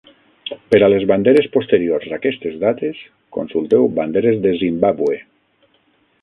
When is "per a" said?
0.69-0.87